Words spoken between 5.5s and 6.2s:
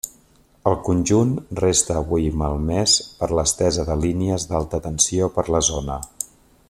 la zona.